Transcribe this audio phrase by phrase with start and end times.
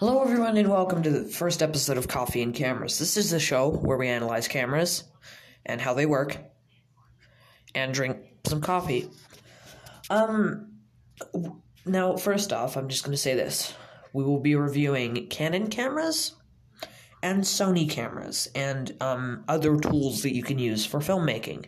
[0.00, 3.00] Hello, everyone, and welcome to the first episode of Coffee and Cameras.
[3.00, 5.02] This is the show where we analyze cameras
[5.66, 6.38] and how they work
[7.74, 9.10] and drink some coffee.
[10.08, 10.74] Um,
[11.84, 13.74] now, first off, I'm just going to say this
[14.12, 16.36] we will be reviewing Canon cameras
[17.20, 21.64] and Sony cameras and um, other tools that you can use for filmmaking.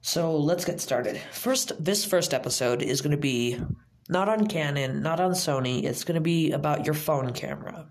[0.00, 1.20] So let's get started.
[1.30, 3.60] First, this first episode is going to be
[4.08, 5.84] not on Canon, not on Sony.
[5.84, 7.86] It's going to be about your phone camera.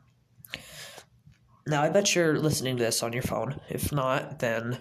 [1.65, 3.59] Now, I bet you're listening to this on your phone.
[3.69, 4.77] If not, then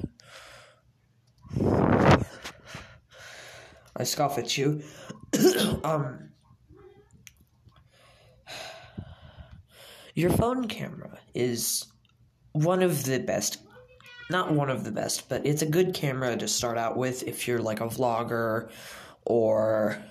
[3.97, 4.83] I scoff at you.
[5.85, 6.31] um,
[10.15, 11.87] your phone camera is
[12.53, 13.59] one of the best
[14.31, 17.47] not one of the best, but it's a good camera to start out with if
[17.47, 18.71] you're like a vlogger
[19.25, 20.03] or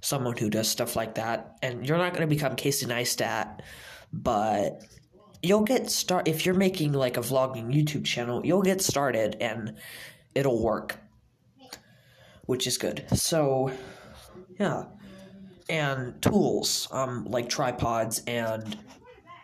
[0.00, 1.58] someone who does stuff like that.
[1.62, 3.60] And you're not going to become Casey Neistat,
[4.12, 4.82] but
[5.42, 9.76] you'll get start if you're making like a vlogging YouTube channel, you'll get started and
[10.34, 10.98] it'll work.
[12.46, 13.04] Which is good.
[13.14, 13.72] So,
[14.58, 14.84] yeah.
[15.68, 18.76] And tools, um like tripods and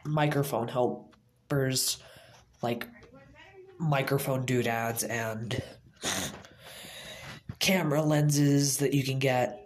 [0.05, 1.99] microphone helpers
[2.63, 2.89] like
[3.79, 5.63] microphone doodads and
[7.59, 9.66] camera lenses that you can get.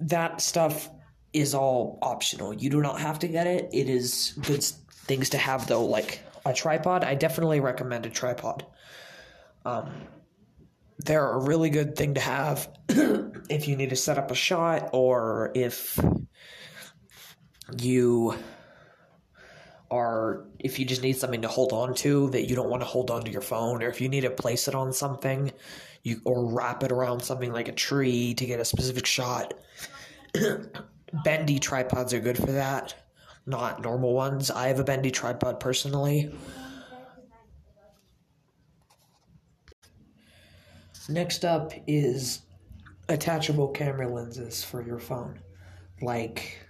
[0.00, 0.90] That stuff
[1.32, 2.54] is all optional.
[2.54, 3.68] You do not have to get it.
[3.72, 7.04] It is good things to have though, like a tripod.
[7.04, 8.64] I definitely recommend a tripod.
[9.64, 9.90] Um,
[10.98, 14.90] they're a really good thing to have if you need to set up a shot
[14.92, 15.98] or if
[17.78, 18.34] you
[19.90, 22.86] are if you just need something to hold on to that you don't want to
[22.86, 25.52] hold on to your phone or if you need to place it on something
[26.02, 29.54] you or wrap it around something like a tree to get a specific shot.
[31.24, 32.94] Bendy tripods are good for that
[33.46, 34.50] not normal ones.
[34.50, 36.32] I have a bendy tripod personally.
[41.08, 42.42] Next up is
[43.08, 45.40] attachable camera lenses for your phone
[46.00, 46.64] like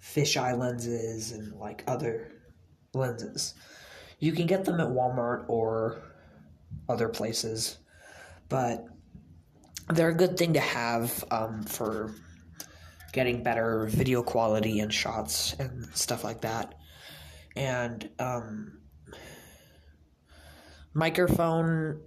[0.00, 2.30] fisheye lenses and like other
[2.94, 3.54] lenses.
[4.20, 6.00] You can get them at Walmart or
[6.88, 7.78] other places,
[8.48, 8.86] but
[9.88, 12.14] they're a good thing to have um, for
[13.12, 16.74] getting better video quality and shots and stuff like that.
[17.56, 18.80] And um,
[20.94, 22.00] microphone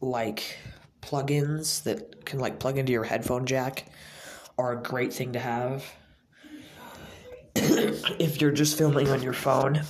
[0.00, 0.58] like
[1.00, 3.86] plugins that can like plug into your headphone jack
[4.58, 5.84] are a great thing to have
[7.56, 9.82] if you're just filming on your phone.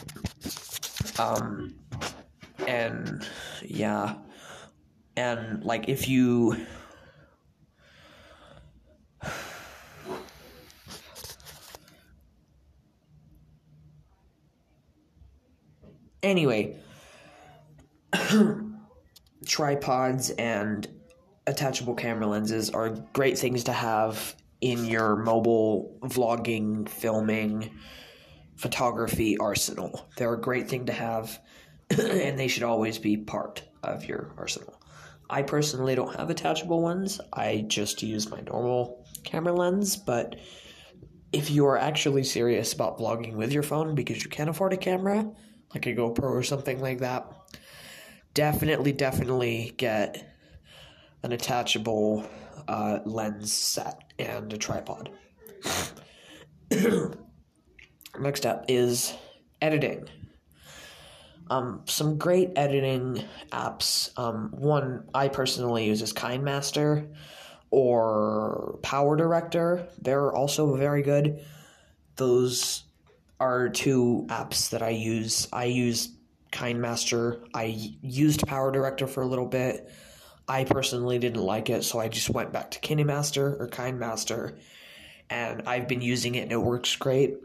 [1.18, 1.74] Um,
[2.74, 3.26] and
[3.64, 4.16] yeah,
[5.16, 6.66] and like if you.
[16.22, 16.74] Anyway,
[19.46, 20.88] tripods and
[21.46, 27.70] attachable camera lenses are great things to have in your mobile vlogging, filming,
[28.56, 30.08] photography arsenal.
[30.16, 31.38] They're a great thing to have,
[31.98, 34.80] and they should always be part of your arsenal.
[35.28, 40.36] I personally don't have attachable ones, I just use my normal camera lens, but
[41.32, 44.76] if you are actually serious about vlogging with your phone because you can't afford a
[44.76, 45.28] camera,
[45.74, 47.26] like a GoPro or something like that,
[48.34, 50.30] definitely, definitely get
[51.22, 52.24] an attachable
[52.68, 55.10] uh, lens set and a tripod.
[58.20, 59.14] Next up is
[59.60, 60.08] editing.
[61.50, 63.22] Um, some great editing
[63.52, 64.16] apps.
[64.18, 67.12] Um, one I personally use is KineMaster
[67.70, 69.88] or Power Director.
[70.00, 71.44] They're also very good.
[72.16, 72.84] Those
[73.40, 75.48] are two apps that I use.
[75.52, 76.10] I use
[76.52, 77.46] KineMaster.
[77.52, 77.64] I
[78.00, 79.90] used Power Director for a little bit.
[80.46, 84.58] I personally didn't like it, so I just went back to KineMaster or KineMaster,
[85.30, 87.36] and I've been using it and it works great.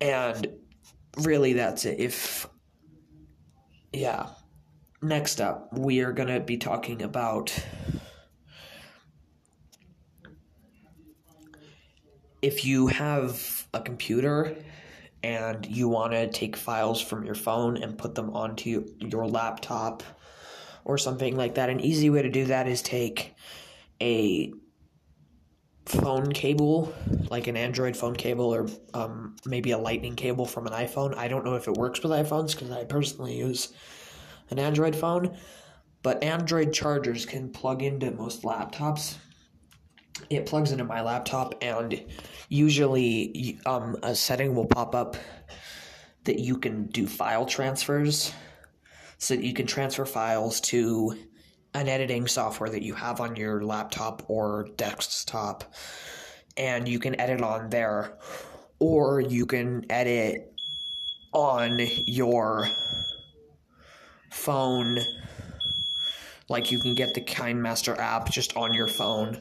[0.00, 0.48] And
[1.18, 2.00] really, that's it.
[2.00, 2.46] If,
[3.92, 4.28] yeah.
[5.02, 7.52] Next up, we are going to be talking about
[12.42, 14.56] if you have a computer
[15.22, 20.02] and you want to take files from your phone and put them onto your laptop
[20.84, 21.68] or something like that.
[21.68, 23.34] An easy way to do that is take
[24.00, 24.52] a
[25.90, 26.92] phone cable,
[27.30, 31.16] like an Android phone cable, or um, maybe a lightning cable from an iPhone.
[31.16, 33.72] I don't know if it works with iPhones because I personally use
[34.50, 35.36] an Android phone,
[36.02, 39.16] but Android chargers can plug into most laptops.
[40.28, 42.04] it plugs into my laptop, and
[42.48, 45.16] usually um, a setting will pop up
[46.24, 48.32] that you can do file transfers.
[49.18, 51.14] So that you can transfer files to
[51.74, 55.64] an editing software that you have on your laptop or desktop,
[56.56, 58.16] and you can edit on there,
[58.78, 60.52] or you can edit
[61.32, 62.66] on your
[64.30, 64.98] phone.
[66.48, 69.40] Like you can get the KineMaster app just on your phone